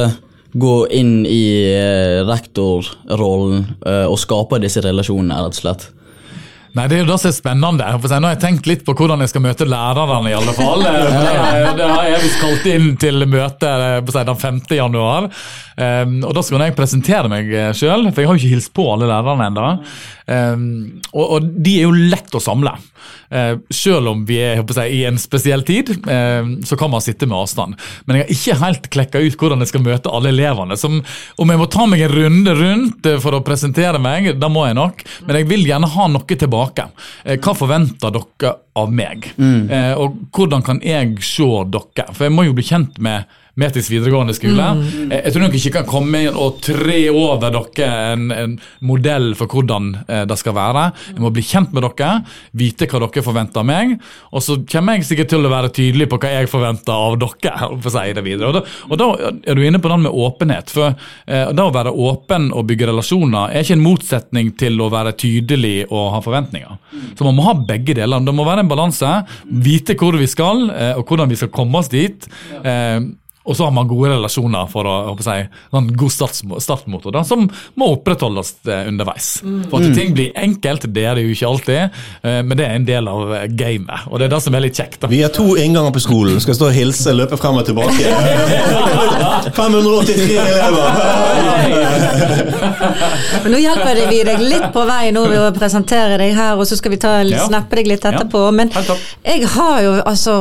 [0.55, 5.91] gå inn i eh, rektorrollen eh, og skape disse relasjonene, rett og slett?
[6.75, 7.87] Nei, Det er jo det som er spennende.
[7.87, 10.83] Nå har jeg tenkt litt på hvordan jeg skal møte lærerne, i alle fall.
[11.79, 13.71] Det har jeg visst kalt inn til møte
[14.03, 14.59] på den 5.
[14.75, 15.29] januar.
[15.79, 18.89] Um, og Da skal jeg presentere meg sjøl, for jeg har jo ikke hilst på
[18.91, 19.69] alle lærerne ennå.
[21.15, 22.75] Og, og de er jo lett å samle.
[23.35, 27.27] Uh, selv om vi er si, i en spesiell tid, eh, så kan man sitte
[27.27, 27.79] med avstand.
[28.07, 30.79] Men jeg har ikke helt klekka ut hvordan jeg skal møte alle elevene.
[30.79, 31.01] Som,
[31.41, 34.67] om jeg må ta meg en runde rundt eh, for å presentere meg, da må
[34.69, 35.05] jeg nok.
[35.27, 36.89] Men jeg vil gjerne ha noe tilbake.
[37.25, 39.31] Eh, hva forventer dere av meg?
[39.39, 42.11] Eh, og hvordan kan jeg se dere?
[42.13, 43.29] For jeg må jo bli kjent med
[43.61, 44.65] Metis videregående skole.
[44.75, 45.13] Mm.
[45.13, 49.31] Eh, Jeg tror nok ikke kan komme inn og tre over dere en, en modell
[49.39, 50.89] for hvordan eh, det skal være.
[51.13, 52.17] Jeg må bli kjent med dere,
[52.59, 53.95] vite hva dere forventer av meg,
[54.35, 57.55] og så kommer jeg sikkert til å være tydelig på hva jeg forventer av dere.
[57.85, 58.51] for å si det videre.
[58.51, 59.09] Og da, og da
[59.47, 60.75] er du inne på den med åpenhet.
[60.75, 64.91] For eh, det å være åpen og bygge relasjoner er ikke en motsetning til å
[64.93, 66.79] være tydelig og ha forventninger.
[67.15, 68.23] Så man må ha begge deler.
[68.25, 69.11] Det må være en balanse.
[69.47, 70.67] Vite hvor vi skal,
[70.99, 72.27] og hvordan vi skal komme oss dit.
[73.45, 75.35] Og så har man gode relasjoner for å å si,
[75.77, 77.45] en god startsmo- startmotor da, som
[77.77, 79.27] må opprettholdes eh, underveis.
[79.71, 82.75] For at ting blir enkelt, det er det jo ikke alltid, eh, men det er
[82.79, 84.07] en del av eh, gamet.
[84.09, 84.97] Og det er det som er litt kjekt.
[85.03, 85.11] da.
[85.13, 86.41] Vi har to innganger på skolen.
[86.41, 88.05] Skal stå og hilse, løpe frem og tilbake.
[89.55, 90.89] 583 elever!
[93.45, 96.65] Men nå hjelper vi deg litt på vei nå ved å presentere deg her, og
[96.69, 97.45] så skal vi ta, Ja.
[97.49, 98.41] snappe deg litt etterpå.
[98.55, 98.71] Men
[99.25, 100.35] jeg har jo altså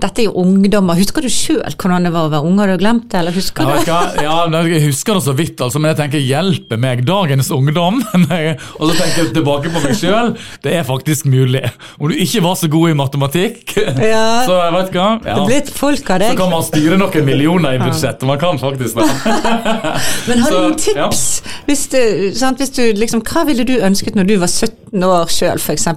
[0.00, 0.98] Dette er jo ungdommer.
[0.98, 2.58] Husker du sjøl hvordan det var å være ung?
[2.60, 3.72] Har du glemt det, eller husker du?
[3.84, 3.90] du
[4.24, 4.36] ja,
[4.70, 8.00] Jeg husker det så vidt, altså, men jeg tenker hjelpe meg, dagens ungdom.
[8.78, 10.34] og så tenker jeg tilbake på meg sjøl.
[10.64, 11.64] Det er faktisk mulig.
[11.98, 13.76] Om du ikke var så god i matematikk,
[14.10, 14.42] Ja.
[14.46, 15.36] så jeg vet hva Det ja.
[15.36, 18.26] er blitt folk av Så kan man styre noen millioner i budsjettet.
[18.28, 19.08] Man kan faktisk det.
[20.28, 21.24] Men har du noen tips?
[21.68, 22.00] Hvis, du,
[22.38, 25.88] sant, hvis du liksom, hva ville du ønsket når du var 17 år sjøl, f.eks.?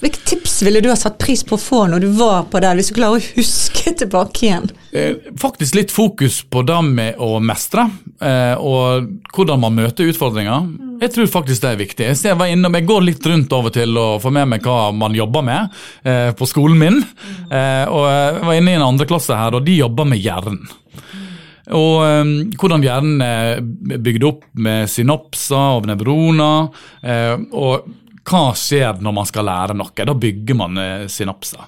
[0.00, 2.78] Hvilke tips ville du ha satt pris på å få når du var på der,
[2.78, 4.70] hvis du klarer å huske tilbake igjen?
[4.92, 7.84] Eh, Faktisk litt fokus på det med å mestre,
[8.20, 10.66] eh, og hvordan man møter utfordringer.
[11.00, 12.08] Jeg tror faktisk det er viktig.
[12.10, 15.14] Jeg, jeg, innom, jeg går litt rundt over til å få med meg hva man
[15.16, 17.00] jobber med eh, på skolen min.
[17.48, 20.60] Eh, og Jeg var inne i en andre klasse her, og de jobber med hjernen.
[21.70, 26.68] Og eh, hvordan hjernen er bygd opp med synapser og nevroner.
[27.54, 27.88] Og
[28.30, 30.06] hva skjer når man skal lære noe?
[30.06, 30.78] Da bygger man
[31.10, 31.10] synapser.
[31.10, 31.66] synapser.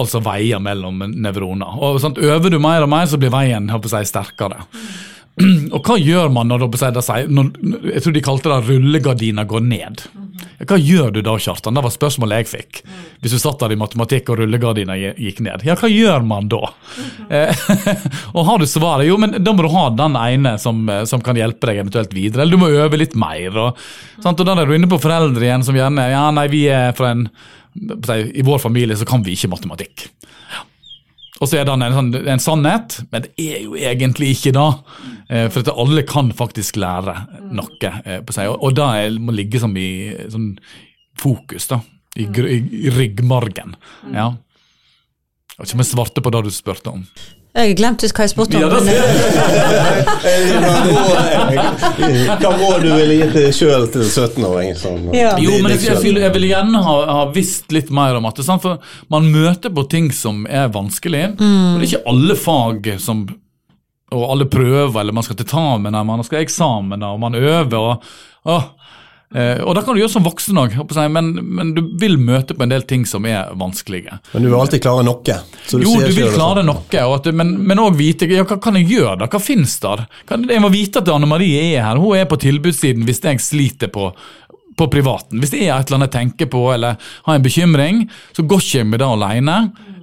[0.00, 1.78] Altså veier mellom nevroner.
[1.80, 4.64] Og sant, Øver du mer og mer, så blir veien jeg, sterkere.
[5.74, 6.68] Og hva gjør man når,
[7.90, 10.04] jeg, tror de kalte det rullegardiner går ned.
[10.14, 10.23] Ja,
[10.64, 11.76] Hva gjør du da, Kjartan?
[11.76, 12.80] Det var spørsmålet jeg fikk.
[13.22, 15.62] Hvis du satt der i matematikk og rullegardina gikk ned.
[15.66, 16.62] Ja, hva gjør man da?
[17.28, 17.64] Eh,
[18.36, 19.06] og har du svaret?
[19.08, 22.16] Jo, men da må du ha den ene som, eh, som kan hjelpe deg eventuelt
[22.16, 22.42] videre.
[22.42, 23.50] Eller du må øve litt mer.
[23.54, 23.84] Og,
[24.24, 27.14] og da er du inne på foreldre igjen som gjerne Ja, nei, vi er fra
[27.14, 27.28] en
[28.34, 30.08] I vår familie så kan vi ikke matematikk.
[31.42, 34.68] Og så er det en, sånn, en sannhet, men det er jo egentlig ikke det.
[35.28, 37.16] Eh, For at alle kan faktisk lære
[37.50, 40.52] noe eh, på seg, og, og det må ligge som i som
[41.20, 41.80] fokus, da.
[42.14, 43.74] I, i ryggmargen.
[44.14, 44.28] Ja.
[45.54, 47.02] Jeg vet ikke om jeg svarte på det du spurte om.
[47.54, 48.62] Jeg glemte hva jeg spurte om.
[48.64, 48.68] Ja,
[52.40, 54.72] Hva råd du ville gitt deg sjøl til 17-åring?
[54.78, 55.36] Sånn, Ja.
[55.40, 58.44] Jo, men jeg, jeg, jeg ville gjerne ha, ha visst litt mer om at det,
[58.48, 58.62] sant?
[58.64, 58.78] For
[59.12, 61.24] man møter på ting som er vanskelig.
[61.38, 63.26] Og det er ikke alle fag som
[64.14, 67.34] og alle prøver, eller man skal til tamen, eller man skal ha eksamen, og man
[67.34, 67.78] øver.
[67.80, 67.94] og,
[68.46, 68.64] åh,
[69.34, 70.76] eh, og det kan du gjøre som voksen òg,
[71.12, 74.20] men, men du vil møte på en del ting som er vanskelige.
[74.32, 75.36] Men du vil alltid klare noe.
[75.74, 78.78] Jo, du vil klare klare noe, og at, du- men, òg vite ja, hva kan
[78.80, 79.18] jeg gjøre.
[79.24, 80.06] da, Hva finnes der?
[80.30, 82.00] Kan, jeg må vite at Anne Marie er her.
[82.00, 84.10] Hun er på tilbudssiden hvis jeg sliter på,
[84.78, 85.40] på privaten.
[85.42, 88.04] Hvis det er et eller annet jeg tenker på eller har en bekymring,
[88.36, 89.58] så går ikke jeg med det alene.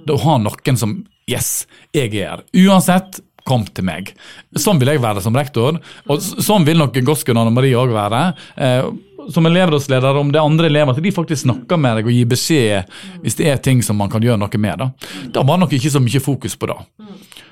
[0.08, 2.40] Da har noen som Yes, jeg er her.
[2.66, 4.10] Uansett, kom til meg.
[4.58, 5.78] Sånn vil jeg være som rektor,
[6.10, 8.20] og sånn vil nok Goskun og Anne Marie òg være.
[8.58, 8.88] Eh,
[9.30, 12.26] som elevrådsleder, om det er andre elever, at de faktisk snakker med deg og gir
[12.32, 14.78] beskjed hvis det er ting som man kan gjøre noe med.
[14.82, 14.90] Da
[15.38, 16.78] Da var nok ikke så mye fokus på det.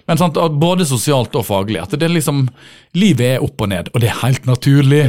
[0.09, 1.79] Men sant, både sosialt og faglig.
[1.79, 2.49] At det er liksom,
[2.99, 5.03] Livet er opp og ned, og det er helt naturlig.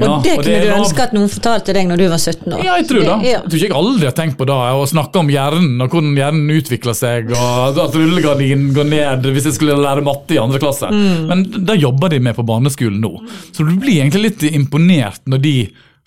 [0.00, 0.78] Ja, og det kunne er du lov.
[0.80, 2.64] ønske at noen fortalte deg når du var 17 år.
[2.66, 3.06] Ja, jeg tror det.
[3.28, 3.36] Ja.
[3.38, 4.56] Jeg tror ikke jeg aldri har tenkt på det.
[4.80, 9.46] Å snakke om hjernen og hvordan hjernen utvikler seg, og at rullegardinen går ned hvis
[9.52, 10.90] jeg skulle lære matte i andre klasse.
[10.90, 13.12] Men det jobber de med på barneskolen nå.
[13.52, 15.54] Så du blir egentlig litt imponert når de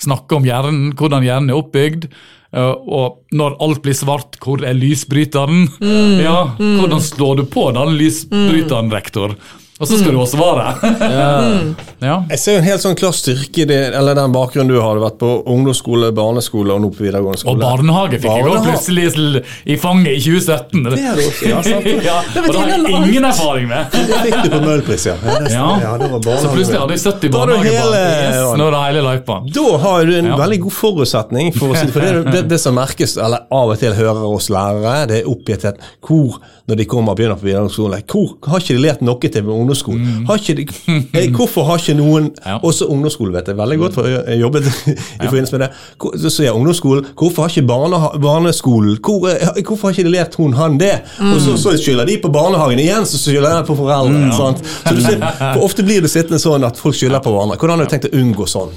[0.01, 2.07] snakker om hjernen, hvordan hjernen er oppbygd.
[2.53, 5.67] eh, Og når alt blir svart, hvor er lysbryteren?
[6.21, 9.35] Ja, Hvordan slår du på den lysbryteren, rektor?
[9.81, 10.65] Og så skal du også svare.
[12.05, 12.15] ja.
[12.29, 14.97] Jeg ser en helt sånn klar styrke i det, eller den bakgrunnen du har.
[14.97, 17.57] Du vært på ungdomsskole, barneskole og nå på videregående skole.
[17.57, 20.85] Og barnehage fikk jeg òg plutselig i fanget i 2017.
[20.85, 21.89] Det har det også, ja, sant.
[22.09, 23.97] ja, og det har jeg ingen erfaring med.
[24.11, 25.15] Det fikk du på Møhlpris, ja.
[25.25, 25.65] Ja, Ja.
[25.81, 27.97] ja, det var Så plutselig hadde jeg 70 Da har du barnehagebarn.
[28.21, 29.37] Yes, nå er det hele løypa.
[29.57, 30.37] Da har du en Ja.
[30.41, 31.51] veldig god forutsetning.
[31.57, 34.49] For, å si, for det, det, det som merkes, eller av og til hører oss
[34.53, 35.81] lærere, det er oppgitthet.
[36.05, 36.37] Hvor,
[36.69, 39.47] når de kommer og begynner på videregående skole, hvor har ikke de lært noe til
[39.47, 39.70] ungdomsskolen?
[40.27, 40.65] Har ikke
[41.13, 42.35] eh, hvorfor har ikke noen Mm.
[42.51, 42.57] Ja.
[42.63, 44.65] Også ungdomsskole vet jeg veldig godt, for jeg jobbet
[45.21, 45.69] i forbindelse med det.
[46.21, 50.13] Så sier jeg ungdomsskolen, hvorfor har ikke barneha, barneskolen hvor, eh, Hvorfor har ikke de
[50.15, 50.93] lært hun han det?
[51.19, 54.31] Og så, så skylder de på barnehagen igjen, så skylder de på foreldrene.
[54.35, 54.63] sant?
[54.87, 55.21] Så ser-
[55.53, 57.57] for ofte blir det sittende sånn at folk skylder på hverandre.
[57.61, 58.73] Hvordan har du tenkt å unngå sånn?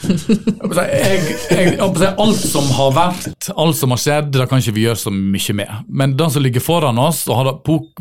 [0.00, 4.86] Jeg, jeg, jeg, alt som har vært, alt som har skjedd, det kan ikke vi
[4.86, 5.74] gjøre så mye med.
[5.88, 7.50] Men det som ligger foran oss, og har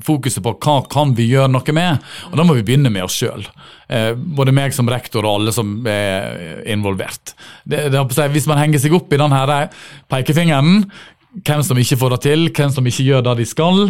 [0.06, 3.20] fokuset på hva kan vi gjøre noe med, og da må vi begynne med oss
[3.20, 3.44] sjøl.
[3.92, 7.36] Eh, både meg som rektor og alle som er involvert.
[7.66, 8.04] Det, det,
[8.36, 9.36] hvis man henger seg opp i den
[10.10, 10.84] pekefingeren,
[11.46, 13.90] hvem som ikke får det til, hvem som ikke gjør det de skal,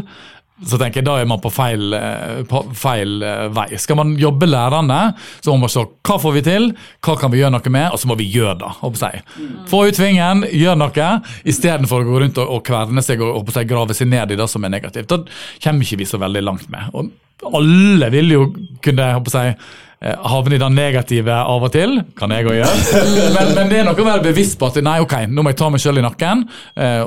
[0.68, 3.68] så tenker jeg da er man på feil, eh, på feil eh, vei.
[3.80, 5.00] Skal man jobbe lærende,
[5.40, 6.70] så må man se hva får vi til,
[7.06, 8.72] hva kan vi gjøre noe med, og så må vi gjøre det.
[9.00, 9.24] jeg.
[9.72, 11.10] Få ut fingeren, gjør noe,
[11.48, 14.50] istedenfor å gå rundt og, og kverne seg og jeg, grave seg ned i det
[14.52, 15.10] som er negativt.
[15.10, 15.22] Da
[15.64, 16.92] kommer ikke vi så veldig langt med.
[16.94, 18.42] Og alle vil jo
[18.84, 19.56] kunne håper jeg,
[20.04, 22.02] eh, havne i det negative av og til.
[22.20, 23.00] Kan jeg òg gjøre.
[23.38, 25.62] Men, men det er noe å være bevisst på at nei, ok, nå må jeg
[25.62, 26.44] ta meg sjøl i nakken,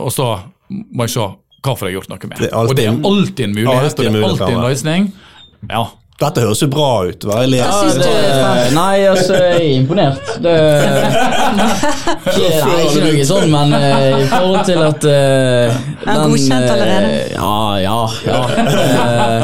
[0.01, 0.33] og så
[0.71, 1.31] må jeg se
[1.63, 2.39] hva får jeg gjort noe med.
[2.39, 5.13] Det alltid- og det er alltid en mulighet, Alltid og det er alltid en løsning.
[5.71, 5.85] Ja.
[6.23, 7.25] Dette høres jo bra ut.
[7.27, 7.67] Hva jeg Hva Ja,
[7.99, 8.75] det?
[8.77, 10.29] Nei, altså, jeg er imponert.
[10.45, 10.53] Det,
[12.37, 17.11] det er ikke noe sånn, men eh, i forhold til at uh, Er godkjent allerede?
[17.33, 17.99] Ja, ja,
[18.29, 18.39] ja.
[18.63, 19.43] Eh,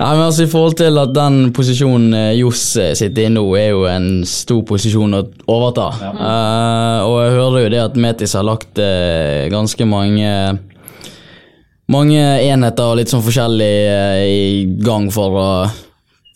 [0.00, 3.46] nei, men altså, I forhold til at den posisjonen eh, Johs eh, sitter i nå,
[3.60, 5.90] er jo en stor posisjon å overta.
[6.10, 10.30] Uh, og jeg hører jo det at Metis har lagt uh, ganske mange
[11.92, 14.44] mange enheter og litt sånn forskjellig eh, i
[14.84, 15.48] gang for å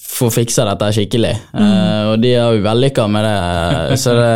[0.08, 1.34] få fiksa dette skikkelig.
[1.54, 3.34] Eh, og de er jo vellykka med det,
[3.92, 4.30] eh, så det,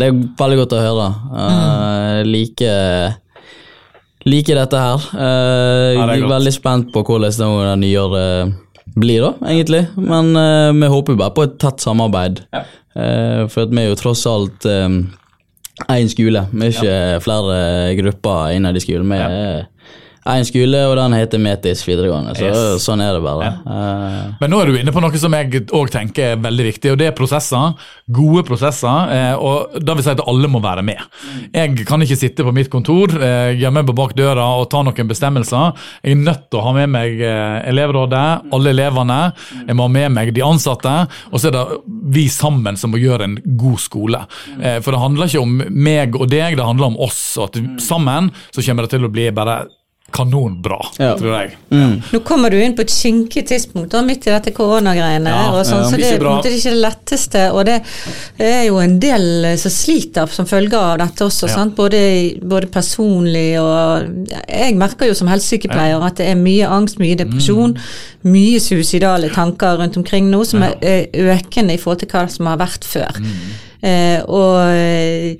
[0.00, 1.08] det er veldig godt å høre.
[1.34, 2.70] Uh, like,
[4.26, 5.08] like dette her.
[5.12, 8.24] Uh, Ja, jeg er veldig spent på hvordan det nyere
[8.98, 9.84] blir, da, egentlig.
[10.00, 12.42] Men uh, vi håper bare på et tett samarbeid.
[12.98, 16.40] Eh, for vi er jo tross alt én skole.
[16.50, 17.58] Vi er ikke flere
[18.00, 19.12] grupper innad i skolen.
[19.12, 19.68] Vi er
[20.26, 22.34] én skole, og den heter Metis videregående.
[22.36, 22.86] Så Yes.
[22.86, 23.46] sånn er det bare.
[23.66, 26.92] Eh, Men nå er du inne på noe som jeg òg tenker er veldig viktig,
[26.92, 27.74] og det er prosesser.
[28.10, 29.10] Gode prosesser.
[29.10, 30.98] eh, Og da vil si at alle må være med.
[31.54, 35.08] Jeg kan ikke sitte på mitt kontor, eh, gjemme meg bak døra og ta noen
[35.08, 35.74] bestemmelser.
[36.04, 37.18] Jeg er nødt til å ha med meg
[37.66, 39.32] elevrådet, alle elevene.
[39.66, 41.08] Jeg må ha med meg de ansatte.
[41.32, 41.80] Og så er det
[42.12, 44.26] vi sammen som må gjøre en god skole.
[44.62, 47.36] Eh, For det handler ikke om meg og deg, det handler om oss.
[47.38, 49.66] Og at sammen så kommer det til å bli bare
[50.12, 51.12] kanonbra, Ja.
[51.18, 51.56] tror jeg.
[52.12, 55.28] Nå kommer du inn på et skinkig tidspunkt da, midt i dette koronagreiene.
[55.28, 57.42] Ja, sånn, ja, så det er ikke det letteste.
[57.52, 57.82] Og det
[58.40, 61.46] er jo en del eh, som sliter som følge av dette også.
[61.48, 61.54] Ja.
[61.58, 61.76] Sant?
[61.76, 62.00] Både,
[62.42, 67.76] både personlig og Jeg merker jo som helsesykepleier at det er mye angst, mye depresjon,
[67.76, 68.32] Mm.
[68.32, 72.46] mye suicidale tanker rundt omkring nå, som er er økende i forhold til hva som
[72.46, 73.12] har vært før.
[73.18, 73.34] Mm.
[73.82, 75.36] Eh, og eh,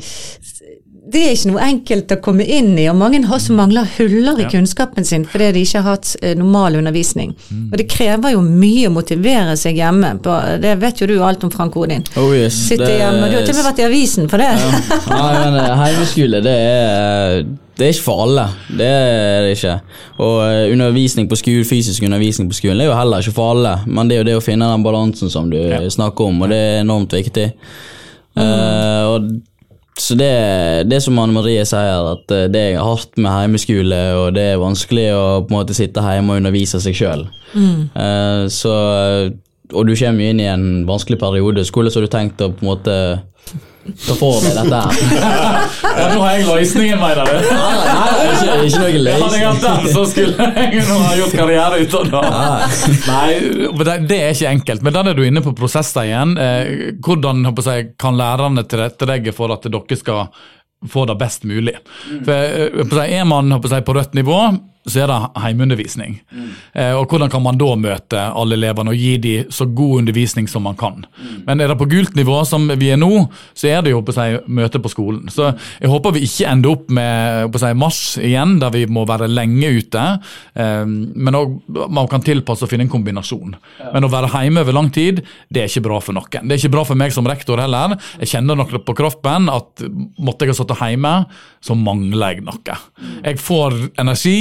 [1.12, 4.38] det er ikke noe enkelt å komme inn i, og mange har som mangler huller
[4.40, 4.49] i Ja.
[4.53, 7.35] kunnskapen sin fordi de ikke har hatt eh, normal undervisning.
[7.51, 7.68] Mm.
[7.73, 10.14] Og det krever jo mye å motivere seg hjemme.
[10.25, 12.05] På, det vet jo du alt om, Frank Odin.
[12.16, 12.55] oh yes.
[12.68, 14.51] Sitte hjemme, og Du har til og med vært i avisen for det.
[15.12, 17.42] Nei, men eh, Heimeskole, det er,
[17.79, 18.47] det er ikke for alle.
[18.79, 19.77] Det er det ikke.
[20.25, 23.55] Og eh, undervisning på skole, fysisk undervisning på skolen det er jo heller ikke for
[23.57, 23.77] alle.
[23.87, 25.59] Men det er jo det å finne den balansen som du
[25.94, 27.53] snakker om, og det er enormt viktig.
[28.38, 29.31] Eh, og
[30.01, 30.31] så det,
[30.91, 34.63] det som Anne Marie sier, at eh, det er hardt med heimeskole, og det er
[34.63, 37.27] vanskelig å på en måte sitte hjemme og undervise seg sjøl.
[38.53, 38.75] så
[39.69, 41.67] Og du kommer inn i en vanskelig periode.
[41.69, 42.95] Hvordan har du tenkt å på en måte
[44.07, 44.92] ta får vi dette her?
[45.98, 47.48] Ja, nå har jeg løsningen, mener du?
[47.48, 51.37] Nei, nei, ikke, ikke noe Hadde jeg hatt den, så skulle jeg nå ha gjort
[51.38, 52.22] karriere ut av det.
[53.09, 53.27] Nei,
[54.11, 54.87] det, er ikke enkelt.
[54.87, 56.37] Men den er du inne på prosesser igjen.
[56.42, 56.72] Eh,
[57.05, 60.29] hvordan jeg, kan lærerne tilrettelegge for at dere skal
[60.88, 61.77] få det best mulig?
[62.24, 64.42] For eh, Er man på rødt nivå,
[64.87, 66.19] så er det heimeundervisning.
[66.73, 70.49] Eh, og hvordan kan man da møte alle elevene og gi dem så god undervisning
[70.49, 71.05] som man kan.
[71.47, 73.27] Men er det på gult nivå, som vi er nå,
[73.59, 75.29] så er det jo på seg, møte på skolen.
[75.33, 79.05] Så jeg håper vi ikke ender opp med på seg, mars igjen, der vi må
[79.09, 80.05] være lenge ute.
[80.55, 83.57] Eh, men òg man kan tilpasse og finne en kombinasjon.
[83.93, 86.49] Men å være hjemme over lang tid, det er ikke bra for noen.
[86.49, 87.97] Det er ikke bra for meg som rektor heller.
[88.23, 89.85] Jeg kjenner noe på kroppen at
[90.19, 91.14] måtte jeg ha sittet hjemme,
[91.64, 92.79] så mangler jeg noe.
[93.25, 94.38] Jeg får energi,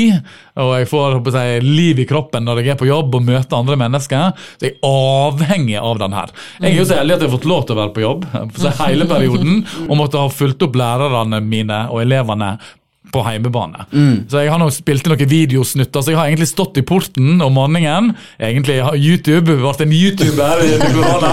[0.58, 3.58] og jeg får håper jeg, liv i kroppen når jeg er på jobb og møter
[3.60, 4.32] andre mennesker.
[4.58, 6.34] Så jeg er avhengig av den her.
[6.62, 8.26] Jeg er jo så heldig at jeg har fått lov til å være på jobb
[8.58, 12.58] så hele perioden, og måtte ha fulgt opp lærerne mine og elevene
[13.08, 13.86] på heimebane.
[14.28, 17.54] Så jeg har nå spilt noen videosnutter, så jeg har egentlig stått i porten om
[17.56, 18.10] morgenen.
[18.36, 21.32] Egentlig har YouTube, vært en YouTuber i korona.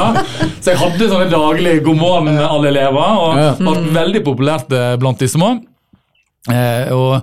[0.63, 3.51] Så jeg hadde sånne daglige 'god morgen, alle elever', og Ja.
[3.59, 5.51] vært veldig populært eh, blant de små.
[6.53, 7.23] Eh, og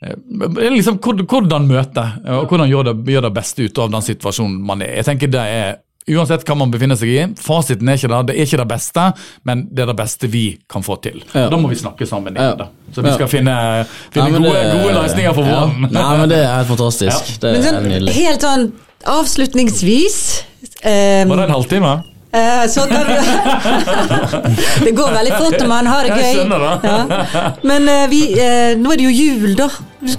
[0.00, 4.82] liksom hvordan møte, og hvordan gjøre det, gjør det beste ut av den situasjonen man
[4.84, 4.96] er.
[5.00, 8.18] Jeg tenker det er Uansett hva man befinner seg i, fasiten er ikke det.
[8.28, 9.06] Det er ikke det beste,
[9.42, 11.16] men det er det beste vi kan få til.
[11.34, 11.48] Ja.
[11.50, 12.46] Da må vi snakke sammen igjen.
[12.46, 12.54] Ja.
[12.60, 12.68] da.
[12.94, 13.14] Så vi Ja.
[13.16, 13.54] skal finne,
[14.14, 15.56] finne Nei, men gode, det- gode løsninger for ja.
[15.66, 15.90] våren.
[15.90, 17.40] Nei, men det er fantastisk.
[17.42, 20.44] Det Men er sånn, helt sånn avslutningsvis
[20.84, 21.92] um, Var det en halvtime?
[22.32, 22.66] Eh,
[24.84, 26.36] Det går veldig fort når man har det gøy.
[26.84, 27.06] Ja.
[27.62, 29.68] Men eh, vi, eh, nå er det jo jul, da.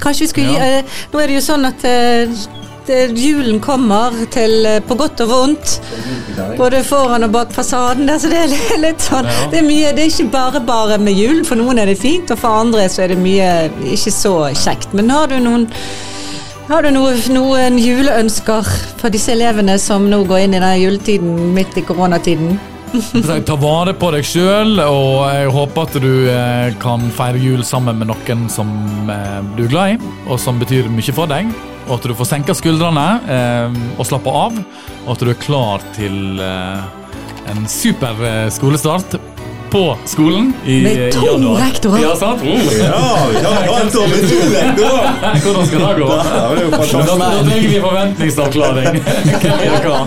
[0.01, 1.85] Kanskje vi skulle Nå er det jo sånn at
[2.87, 5.81] julen kommer til på godt og vondt.
[6.57, 8.07] Både foran og bak fasaden.
[8.07, 8.49] Der, så det er
[8.81, 11.45] litt sånn det, er mye, det er ikke bare bare med julen.
[11.47, 13.49] For noen er det fint, og for andre så er det mye
[13.95, 14.89] ikke så kjekt.
[14.95, 15.63] Men har du noen
[16.67, 21.53] har du noe, noen juleønsker for disse elevene som nå går inn i denne juletiden
[21.55, 22.57] midt i koronatiden?
[23.47, 27.99] Ta vare på deg sjøl, og jeg håper at du eh, kan feire jul sammen
[27.99, 28.69] med noen som
[29.11, 31.51] eh, du er glad i, og som betyr mye for deg.
[31.87, 34.59] Og at du får senka skuldrene eh, og slappe av,
[35.05, 36.41] og at du er klar til
[37.47, 39.15] en super skolestart
[39.71, 41.59] på skolen i Med i to januar.
[41.61, 42.01] rektorer.
[42.03, 42.41] Ja, sant?
[42.41, 42.69] Oh.
[42.77, 43.01] Ja,
[43.71, 45.09] om en to rektorer!
[45.43, 46.09] Hvordan skal det gå?
[46.17, 48.99] Ja, det jo Da, trenger vi forventningsavklaring.
[49.43, 49.99] Hvem er hva?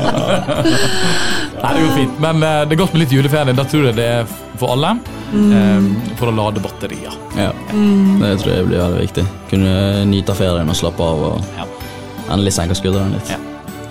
[1.60, 2.20] Nei, det går fint.
[2.24, 3.56] Men eh, det er godt med litt juleferie.
[3.56, 4.96] Da tror jeg det er for alle.
[5.30, 5.92] Mm.
[6.18, 7.12] for å lade batterier.
[7.38, 7.52] Ja.
[7.70, 9.22] Det tror jeg blir veldig viktig.
[9.52, 9.74] Kunne
[10.10, 11.68] nyte ferien og slappe av og Ja.
[12.34, 13.30] endelig senke skuldrene litt.
[13.30, 13.38] Ja.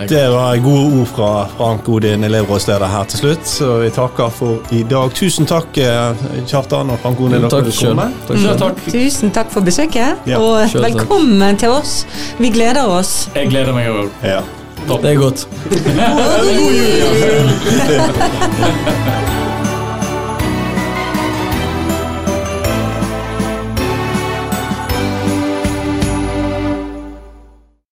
[0.08, 3.48] Det var gode ord fra Frank Odin, elevrådsleder her til slutt.
[3.48, 5.12] Så vi takker for i dag.
[5.18, 6.14] Tusen takk, eh,
[6.48, 7.42] Kjartan og Frank Odin.
[7.50, 8.60] Takk Takk selv.
[8.60, 8.80] takk.
[8.92, 10.94] Tusen takk for besøket, Ja, og selv takk.
[10.96, 12.06] velkommen til oss.
[12.40, 13.30] Vi gleder oss.
[13.36, 14.10] Jeg gleder meg òg.
[14.24, 14.42] Ja.
[14.88, 15.48] Det er godt.
[15.70, 17.50] God jul!